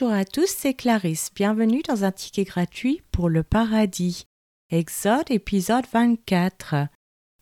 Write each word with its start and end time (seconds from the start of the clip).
Bonjour 0.00 0.16
à 0.16 0.24
tous, 0.24 0.46
c'est 0.46 0.72
Clarisse. 0.72 1.30
Bienvenue 1.34 1.82
dans 1.86 2.04
un 2.04 2.10
ticket 2.10 2.44
gratuit 2.44 3.02
pour 3.12 3.28
le 3.28 3.42
paradis. 3.42 4.24
Exode 4.70 5.30
épisode 5.30 5.84
24. 5.92 6.86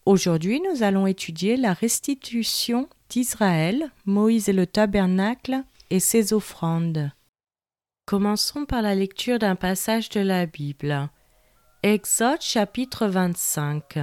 Aujourd'hui, 0.06 0.60
nous 0.60 0.82
allons 0.82 1.06
étudier 1.06 1.56
la 1.56 1.72
restitution 1.72 2.88
d'Israël, 3.10 3.92
Moïse 4.06 4.48
et 4.48 4.52
le 4.52 4.66
tabernacle 4.66 5.62
et 5.90 6.00
ses 6.00 6.32
offrandes. 6.32 7.12
Commençons 8.06 8.64
par 8.64 8.82
la 8.82 8.96
lecture 8.96 9.38
d'un 9.38 9.54
passage 9.54 10.08
de 10.08 10.20
la 10.20 10.46
Bible. 10.46 11.10
Exode 11.84 12.40
chapitre 12.40 13.06
25. 13.06 13.98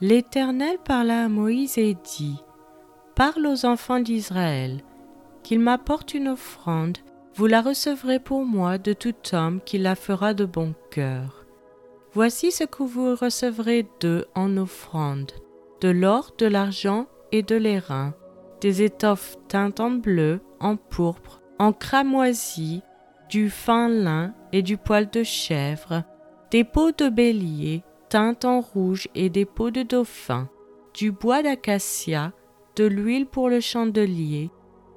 L'Éternel 0.00 0.76
parla 0.84 1.24
à 1.24 1.28
Moïse 1.28 1.78
et 1.78 1.96
dit 2.14 2.36
Parle 3.16 3.44
aux 3.44 3.66
enfants 3.66 3.98
d'Israël, 3.98 4.84
qu'ils 5.42 5.58
m'apportent 5.58 6.14
une 6.14 6.28
offrande, 6.28 6.98
vous 7.34 7.46
la 7.46 7.62
recevrez 7.62 8.18
pour 8.18 8.44
moi 8.44 8.78
de 8.78 8.92
tout 8.92 9.14
homme 9.32 9.60
qui 9.64 9.78
la 9.78 9.94
fera 9.94 10.34
de 10.34 10.44
bon 10.44 10.74
cœur. 10.90 11.46
Voici 12.12 12.52
ce 12.52 12.64
que 12.64 12.82
vous 12.82 13.14
recevrez 13.14 13.86
d'eux 14.00 14.26
en 14.34 14.56
offrande 14.56 15.32
de 15.80 15.88
l'or, 15.88 16.32
de 16.38 16.46
l'argent 16.46 17.06
et 17.32 17.42
de 17.42 17.56
l'airain, 17.56 18.14
des 18.60 18.82
étoffes 18.82 19.36
teintes 19.48 19.80
en 19.80 19.90
bleu, 19.90 20.40
en 20.60 20.76
pourpre, 20.76 21.40
en 21.58 21.72
cramoisi, 21.72 22.82
du 23.28 23.50
fin 23.50 23.88
lin 23.88 24.32
et 24.52 24.62
du 24.62 24.76
poil 24.76 25.10
de 25.10 25.24
chèvre, 25.24 26.04
des 26.52 26.62
peaux 26.62 26.92
de 26.92 27.08
bélier 27.08 27.82
teintes 28.10 28.44
en 28.44 28.60
rouge 28.60 29.08
et 29.14 29.28
des 29.28 29.46
peaux 29.46 29.70
de 29.70 29.82
dauphin, 29.82 30.48
du 30.94 31.10
bois 31.10 31.42
d'acacia, 31.42 32.32
de 32.76 32.84
l'huile 32.84 33.26
pour 33.26 33.48
le 33.48 33.60
chandelier, 33.60 34.50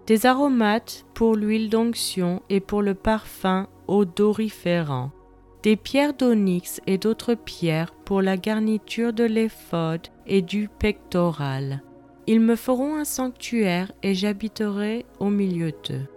des 0.07 0.25
aromates 0.25 1.05
pour 1.13 1.35
l'huile 1.35 1.69
d'onction 1.69 2.41
et 2.49 2.59
pour 2.59 2.81
le 2.81 2.93
parfum 2.93 3.67
odoriférant, 3.87 5.11
des 5.63 5.75
pierres 5.75 6.13
d'onyx 6.13 6.79
et 6.85 6.97
d'autres 6.97 7.33
pierres 7.33 7.93
pour 8.05 8.21
la 8.21 8.37
garniture 8.37 9.13
de 9.13 9.23
l'éphod 9.23 10.01
et 10.27 10.41
du 10.41 10.67
pectoral. 10.67 11.81
Ils 12.27 12.39
me 12.39 12.55
feront 12.55 12.95
un 12.95 13.05
sanctuaire 13.05 13.91
et 14.03 14.13
j'habiterai 14.13 15.05
au 15.19 15.29
milieu 15.29 15.71
d'eux. 15.71 16.07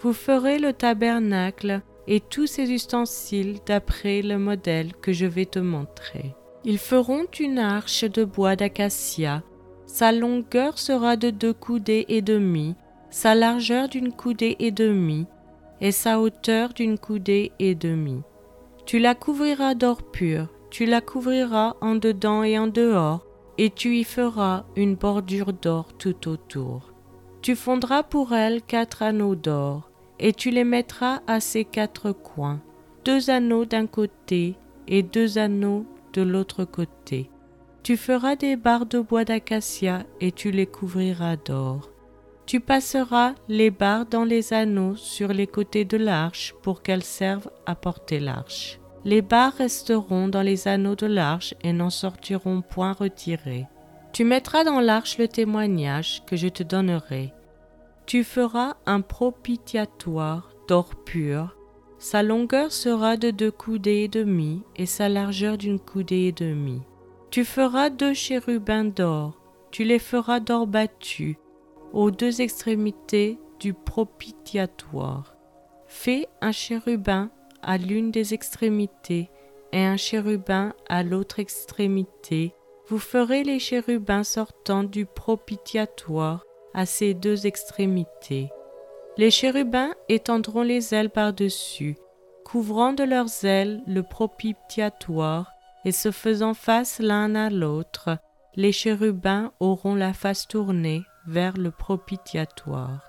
Vous 0.00 0.12
ferez 0.12 0.58
le 0.58 0.72
tabernacle 0.72 1.82
et 2.06 2.20
tous 2.20 2.46
ses 2.46 2.70
ustensiles 2.70 3.58
d'après 3.66 4.22
le 4.22 4.38
modèle 4.38 4.94
que 4.94 5.12
je 5.12 5.26
vais 5.26 5.46
te 5.46 5.58
montrer. 5.58 6.34
Ils 6.64 6.78
feront 6.78 7.26
une 7.38 7.58
arche 7.58 8.04
de 8.04 8.24
bois 8.24 8.56
d'acacia. 8.56 9.42
Sa 9.86 10.12
longueur 10.12 10.78
sera 10.78 11.16
de 11.16 11.30
deux 11.30 11.52
coudées 11.52 12.04
et 12.08 12.22
demi, 12.22 12.76
sa 13.10 13.34
largeur 13.34 13.88
d'une 13.88 14.12
coudée 14.12 14.56
et 14.58 14.70
demie, 14.70 15.26
et 15.80 15.92
sa 15.92 16.20
hauteur 16.20 16.72
d'une 16.74 16.98
coudée 16.98 17.52
et 17.58 17.74
demie. 17.74 18.22
Tu 18.86 18.98
la 18.98 19.14
couvriras 19.14 19.74
d'or 19.74 20.02
pur, 20.02 20.48
tu 20.70 20.86
la 20.86 21.00
couvriras 21.00 21.76
en 21.80 21.94
dedans 21.94 22.42
et 22.42 22.58
en 22.58 22.66
dehors, 22.66 23.26
et 23.56 23.70
tu 23.70 23.96
y 23.96 24.04
feras 24.04 24.64
une 24.76 24.94
bordure 24.94 25.52
d'or 25.52 25.92
tout 25.98 26.28
autour. 26.28 26.92
Tu 27.42 27.54
fondras 27.54 28.02
pour 28.02 28.34
elle 28.34 28.62
quatre 28.62 29.02
anneaux 29.02 29.34
d'or, 29.34 29.90
et 30.18 30.32
tu 30.32 30.50
les 30.50 30.64
mettras 30.64 31.20
à 31.26 31.40
ses 31.40 31.64
quatre 31.64 32.12
coins, 32.12 32.60
deux 33.04 33.30
anneaux 33.30 33.64
d'un 33.64 33.86
côté 33.86 34.56
et 34.86 35.02
deux 35.02 35.38
anneaux 35.38 35.86
de 36.12 36.22
l'autre 36.22 36.64
côté. 36.64 37.30
Tu 37.82 37.96
feras 37.96 38.36
des 38.36 38.56
barres 38.56 38.86
de 38.86 38.98
bois 38.98 39.24
d'acacia 39.24 40.04
et 40.20 40.32
tu 40.32 40.50
les 40.50 40.66
couvriras 40.66 41.36
d'or. 41.36 41.90
Tu 42.48 42.58
passeras 42.58 43.34
les 43.48 43.70
barres 43.70 44.06
dans 44.06 44.24
les 44.24 44.52
anneaux 44.52 44.96
sur 44.96 45.28
les 45.28 45.46
côtés 45.46 45.84
de 45.84 45.96
l'arche 45.96 46.56
pour 46.62 46.82
qu'elles 46.82 47.04
servent 47.04 47.52
à 47.64 47.76
porter 47.76 48.18
l'arche. 48.18 48.80
Les 49.04 49.22
barres 49.22 49.54
resteront 49.58 50.26
dans 50.26 50.42
les 50.42 50.66
anneaux 50.66 50.96
de 50.96 51.06
l'arche 51.06 51.54
et 51.62 51.72
n'en 51.72 51.90
sortiront 51.90 52.62
point 52.62 52.94
retirées. 52.94 53.66
Tu 54.12 54.24
mettras 54.24 54.64
dans 54.64 54.80
l'arche 54.80 55.18
le 55.18 55.28
témoignage 55.28 56.24
que 56.26 56.34
je 56.34 56.48
te 56.48 56.64
donnerai 56.64 57.32
tu 58.08 58.24
feras 58.24 58.76
un 58.86 59.02
propitiatoire 59.02 60.48
d'or 60.66 60.94
pur. 61.04 61.54
Sa 61.98 62.22
longueur 62.22 62.72
sera 62.72 63.18
de 63.18 63.30
deux 63.30 63.50
coudées 63.50 64.04
et 64.04 64.08
demie 64.08 64.62
et 64.76 64.86
sa 64.86 65.10
largeur 65.10 65.58
d'une 65.58 65.78
coudée 65.78 66.22
et 66.22 66.32
demie. 66.32 66.80
Tu 67.30 67.44
feras 67.44 67.90
deux 67.90 68.14
chérubins 68.14 68.86
d'or. 68.86 69.38
Tu 69.70 69.84
les 69.84 69.98
feras 69.98 70.40
d'or 70.40 70.66
battu 70.66 71.36
aux 71.92 72.10
deux 72.10 72.40
extrémités 72.40 73.38
du 73.60 73.74
propitiatoire. 73.74 75.34
Fais 75.86 76.28
un 76.40 76.52
chérubin 76.52 77.30
à 77.62 77.78
l'une 77.78 78.10
des 78.10 78.34
extrémités 78.34 79.30
et 79.72 79.84
un 79.84 79.96
chérubin 79.96 80.74
à 80.88 81.02
l'autre 81.02 81.38
extrémité. 81.38 82.54
Vous 82.88 82.98
ferez 82.98 83.42
les 83.42 83.58
chérubins 83.58 84.24
sortant 84.24 84.84
du 84.84 85.06
propitiatoire 85.06 86.44
à 86.74 86.86
ses 86.86 87.14
deux 87.14 87.46
extrémités. 87.46 88.50
Les 89.16 89.30
chérubins 89.30 89.94
étendront 90.08 90.62
les 90.62 90.94
ailes 90.94 91.10
par-dessus, 91.10 91.96
couvrant 92.44 92.92
de 92.92 93.04
leurs 93.04 93.44
ailes 93.44 93.82
le 93.86 94.02
propitiatoire, 94.02 95.50
et 95.84 95.92
se 95.92 96.10
faisant 96.10 96.54
face 96.54 96.98
l'un 96.98 97.34
à 97.34 97.50
l'autre, 97.50 98.18
les 98.56 98.72
chérubins 98.72 99.52
auront 99.60 99.94
la 99.94 100.12
face 100.12 100.46
tournée 100.48 101.02
vers 101.28 101.56
le 101.56 101.70
propitiatoire. 101.70 103.00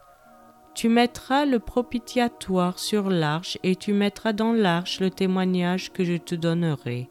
Tu 0.75 0.89
mettras 0.89 1.45
le 1.45 1.59
propitiatoire 1.59 2.77
sur 2.77 3.09
l'arche 3.09 3.57
et 3.63 3.75
tu 3.75 3.93
mettras 3.93 4.33
dans 4.33 4.53
l'arche 4.53 4.99
le 4.99 5.09
témoignage 5.09 5.91
que 5.91 6.03
je 6.03 6.17
te 6.17 6.35
donnerai. 6.35 7.09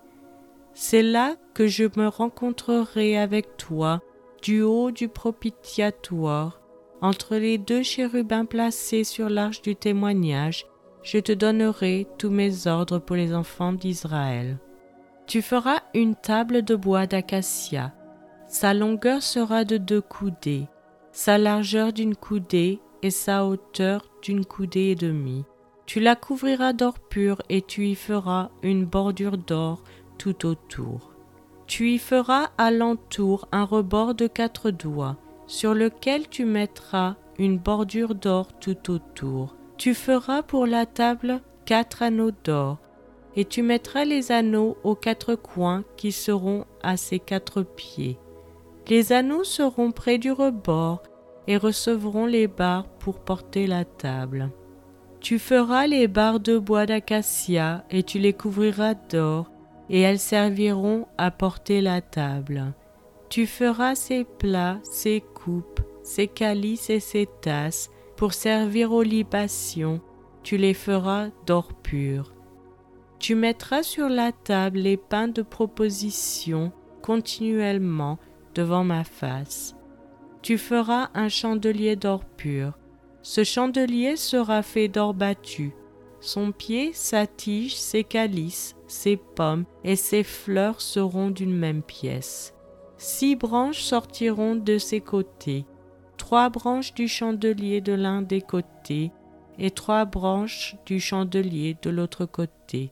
C'est 0.74 1.02
là 1.02 1.34
que 1.54 1.66
je 1.66 1.84
me 1.96 2.06
rencontrerai 2.06 3.18
avec 3.18 3.56
toi 3.56 4.00
du 4.42 4.62
haut 4.62 4.90
du 4.90 5.08
propitiatoire, 5.08 6.60
entre 7.00 7.36
les 7.36 7.58
deux 7.58 7.82
chérubins 7.82 8.44
placés 8.44 9.04
sur 9.04 9.28
l'arche 9.28 9.62
du 9.62 9.76
témoignage, 9.76 10.66
je 11.02 11.18
te 11.18 11.32
donnerai 11.32 12.06
tous 12.18 12.30
mes 12.30 12.66
ordres 12.66 12.98
pour 12.98 13.16
les 13.16 13.34
enfants 13.34 13.72
d'Israël. 13.72 14.58
Tu 15.26 15.42
feras 15.42 15.80
une 15.94 16.14
table 16.14 16.62
de 16.62 16.74
bois 16.74 17.06
d'acacia. 17.06 17.92
Sa 18.46 18.74
longueur 18.74 19.22
sera 19.22 19.64
de 19.64 19.76
deux 19.76 20.00
coudées, 20.00 20.68
sa 21.18 21.36
largeur 21.36 21.92
d'une 21.92 22.14
coudée 22.14 22.78
et 23.02 23.10
sa 23.10 23.44
hauteur 23.44 24.08
d'une 24.22 24.44
coudée 24.44 24.90
et 24.90 24.94
demie. 24.94 25.44
Tu 25.84 25.98
la 25.98 26.14
couvriras 26.14 26.72
d'or 26.72 27.00
pur 27.00 27.42
et 27.48 27.60
tu 27.60 27.88
y 27.88 27.96
feras 27.96 28.50
une 28.62 28.84
bordure 28.84 29.36
d'or 29.36 29.82
tout 30.16 30.46
autour. 30.46 31.10
Tu 31.66 31.90
y 31.90 31.98
feras 31.98 32.50
à 32.56 32.70
l'entour 32.70 33.48
un 33.50 33.64
rebord 33.64 34.14
de 34.14 34.28
quatre 34.28 34.70
doigts, 34.70 35.16
sur 35.48 35.74
lequel 35.74 36.28
tu 36.28 36.44
mettras 36.44 37.16
une 37.36 37.58
bordure 37.58 38.14
d'or 38.14 38.52
tout 38.60 38.88
autour. 38.88 39.56
Tu 39.76 39.94
feras 39.94 40.44
pour 40.44 40.68
la 40.68 40.86
table 40.86 41.40
quatre 41.64 42.02
anneaux 42.02 42.30
d'or, 42.44 42.78
et 43.34 43.44
tu 43.44 43.62
mettras 43.62 44.04
les 44.04 44.30
anneaux 44.30 44.76
aux 44.84 44.94
quatre 44.94 45.34
coins 45.34 45.82
qui 45.96 46.12
seront 46.12 46.64
à 46.84 46.96
ses 46.96 47.18
quatre 47.18 47.62
pieds. 47.64 48.20
Les 48.88 49.12
anneaux 49.12 49.44
seront 49.44 49.92
près 49.92 50.16
du 50.18 50.32
rebord 50.32 51.02
et 51.46 51.56
recevront 51.56 52.26
les 52.26 52.46
barres 52.46 52.88
pour 52.88 53.20
porter 53.20 53.66
la 53.66 53.84
table. 53.84 54.50
Tu 55.20 55.38
feras 55.38 55.86
les 55.86 56.08
barres 56.08 56.40
de 56.40 56.56
bois 56.58 56.86
d'acacia 56.86 57.84
et 57.90 58.02
tu 58.02 58.18
les 58.18 58.32
couvriras 58.32 58.94
d'or 58.94 59.50
et 59.90 60.00
elles 60.00 60.18
serviront 60.18 61.06
à 61.18 61.30
porter 61.30 61.80
la 61.80 62.00
table. 62.00 62.72
Tu 63.28 63.46
feras 63.46 63.94
ces 63.94 64.24
plats, 64.24 64.78
ces 64.82 65.20
coupes, 65.20 65.80
ces 66.02 66.28
calices 66.28 66.88
et 66.88 67.00
ces 67.00 67.28
tasses 67.42 67.90
pour 68.16 68.32
servir 68.32 68.92
aux 68.92 69.02
libations, 69.02 70.00
tu 70.42 70.56
les 70.56 70.74
feras 70.74 71.28
d'or 71.46 71.74
pur. 71.74 72.32
Tu 73.18 73.34
mettras 73.34 73.82
sur 73.82 74.08
la 74.08 74.32
table 74.32 74.78
les 74.78 74.96
pains 74.96 75.28
de 75.28 75.42
proposition 75.42 76.72
continuellement 77.02 78.18
devant 78.58 78.82
ma 78.82 79.04
face. 79.04 79.76
Tu 80.42 80.58
feras 80.58 81.10
un 81.14 81.28
chandelier 81.28 81.94
d'or 81.94 82.24
pur. 82.24 82.72
Ce 83.22 83.44
chandelier 83.44 84.16
sera 84.16 84.62
fait 84.62 84.88
d'or 84.88 85.14
battu. 85.14 85.72
Son 86.20 86.50
pied, 86.50 86.92
sa 86.92 87.28
tige, 87.28 87.76
ses 87.76 88.02
calices, 88.02 88.74
ses 88.88 89.16
pommes 89.16 89.64
et 89.84 89.94
ses 89.94 90.24
fleurs 90.24 90.80
seront 90.80 91.30
d'une 91.30 91.56
même 91.56 91.82
pièce. 91.82 92.52
Six 92.96 93.36
branches 93.36 93.82
sortiront 93.82 94.56
de 94.56 94.76
ses 94.78 95.00
côtés, 95.00 95.64
trois 96.16 96.48
branches 96.48 96.94
du 96.94 97.06
chandelier 97.06 97.80
de 97.80 97.92
l'un 97.92 98.22
des 98.22 98.40
côtés 98.40 99.12
et 99.56 99.70
trois 99.70 100.04
branches 100.04 100.74
du 100.84 100.98
chandelier 100.98 101.76
de 101.80 101.90
l'autre 101.90 102.26
côté. 102.26 102.90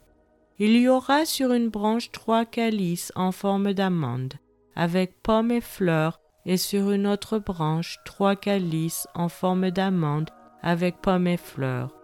Il 0.61 0.77
y 0.77 0.89
aura 0.89 1.25
sur 1.25 1.53
une 1.53 1.71
branche 1.71 2.13
trois 2.13 2.45
calices 2.45 3.13
en 3.17 3.33
forme 3.33 3.73
d'amande, 3.73 4.35
avec 4.77 5.23
pommes 5.23 5.51
et 5.51 5.61
fleurs, 5.61 6.21
et 6.45 6.57
sur 6.57 6.93
une 6.93 7.07
autre 7.07 7.39
branche 7.39 7.99
trois 8.05 8.37
calices 8.37 9.09
en 9.15 9.29
forme 9.29 9.71
d'amande, 9.71 10.31
avec 10.63 11.01
pommes 11.01 11.27
et 11.27 11.37
fleurs. 11.37 11.97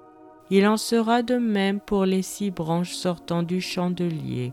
Il 0.51 0.67
en 0.67 0.77
sera 0.77 1.23
de 1.23 1.37
même 1.37 1.81
pour 1.81 2.05
les 2.05 2.23
six 2.23 2.51
branches 2.51 2.93
sortant 2.93 3.43
du 3.43 3.61
chandelier. 3.61 4.53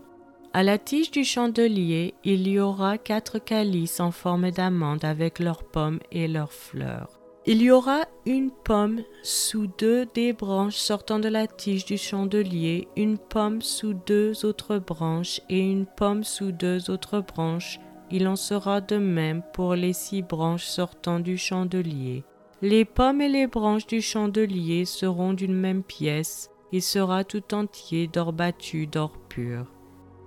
À 0.52 0.62
la 0.62 0.78
tige 0.78 1.10
du 1.10 1.24
chandelier, 1.24 2.14
il 2.24 2.48
y 2.48 2.58
aura 2.58 2.98
quatre 2.98 3.38
calices 3.38 4.00
en 4.00 4.10
forme 4.10 4.50
d'amande 4.50 5.04
avec 5.04 5.38
leurs 5.38 5.62
pommes 5.62 6.00
et 6.10 6.26
leurs 6.26 6.52
fleurs. 6.52 7.20
Il 7.46 7.62
y 7.62 7.70
aura 7.70 8.00
une 8.26 8.50
pomme 8.50 9.00
sous 9.22 9.66
deux 9.78 10.06
des 10.14 10.32
branches 10.32 10.76
sortant 10.76 11.18
de 11.18 11.28
la 11.28 11.46
tige 11.46 11.84
du 11.84 11.96
chandelier, 11.96 12.88
une 12.96 13.16
pomme 13.16 13.62
sous 13.62 13.94
deux 13.94 14.44
autres 14.44 14.78
branches 14.78 15.40
et 15.48 15.60
une 15.60 15.86
pomme 15.86 16.22
sous 16.22 16.52
deux 16.52 16.90
autres 16.90 17.20
branches. 17.20 17.78
Il 18.10 18.26
en 18.26 18.36
sera 18.36 18.80
de 18.80 18.96
même 18.96 19.42
pour 19.52 19.74
les 19.74 19.92
six 19.92 20.22
branches 20.22 20.66
sortant 20.66 21.20
du 21.20 21.38
chandelier. 21.38 22.24
Les 22.62 22.84
pommes 22.84 23.20
et 23.20 23.28
les 23.28 23.46
branches 23.46 23.86
du 23.86 24.02
chandelier 24.02 24.84
seront 24.84 25.32
d'une 25.32 25.54
même 25.54 25.82
pièce, 25.82 26.50
il 26.72 26.82
sera 26.82 27.24
tout 27.24 27.54
entier 27.54 28.06
d'or 28.06 28.32
battu, 28.32 28.86
d'or 28.86 29.12
pur. 29.28 29.66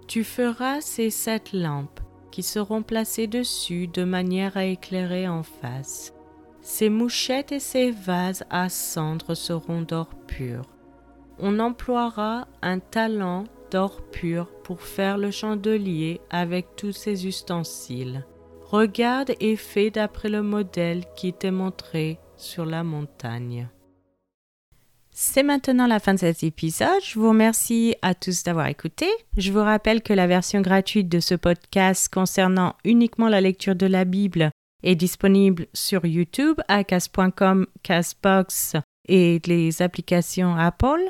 Tu 0.08 0.24
feras 0.24 0.82
ces 0.82 1.10
sept 1.10 1.54
lampes 1.54 2.00
qui 2.32 2.44
seront 2.44 2.82
placées 2.82 3.28
dessus 3.28 3.88
de 3.88 4.04
manière 4.04 4.58
à 4.58 4.66
éclairer 4.66 5.28
en 5.28 5.44
face. 5.44 6.14
Ces 6.62 6.90
mouchettes 6.90 7.52
et 7.52 7.60
ces 7.60 7.92
vases 7.92 8.44
à 8.50 8.70
cendre 8.70 9.36
seront 9.36 9.82
d'or 9.82 10.10
pur. 10.28 10.64
On 11.40 11.60
emploiera 11.60 12.48
un 12.62 12.80
talent 12.80 13.44
d'or 13.74 14.02
pur 14.12 14.48
pour 14.64 14.82
faire 14.82 15.18
le 15.18 15.32
chandelier 15.32 16.22
avec 16.30 16.76
tous 16.76 16.94
ses 16.94 17.26
ustensiles. 17.26 18.24
Regarde 18.62 19.34
et 19.40 19.56
fais 19.56 19.90
d'après 19.90 20.30
le 20.30 20.44
modèle 20.44 21.04
qui 21.16 21.34
t'est 21.34 21.52
montré 21.52 22.20
sur 22.38 22.66
la 22.66 22.84
montagne. 22.84 23.68
C'est 25.12 25.44
maintenant 25.44 25.88
la 25.88 26.00
fin 26.00 26.14
de 26.14 26.20
cet 26.20 26.44
épisode. 26.44 27.02
Je 27.04 27.20
vous 27.20 27.30
remercie 27.30 27.96
à 28.02 28.16
tous 28.16 28.44
d'avoir 28.44 28.68
écouté. 28.68 29.08
Je 29.38 29.52
vous 29.52 29.62
rappelle 29.62 30.02
que 30.02 30.14
la 30.14 30.28
version 30.28 30.62
gratuite 30.62 31.10
de 31.10 31.20
ce 31.20 31.36
podcast 31.36 32.12
concernant 32.14 32.76
uniquement 32.84 33.30
la 33.30 33.42
lecture 33.42 33.76
de 33.76 33.86
la 33.88 34.06
Bible 34.06 34.52
est 34.84 34.96
disponible 34.96 35.68
sur 35.74 36.06
YouTube, 36.06 36.60
acas.com, 36.68 37.66
Casbox 37.82 38.76
et 39.08 39.42
les 39.46 39.82
applications 39.82 40.56
Apple. 40.56 41.10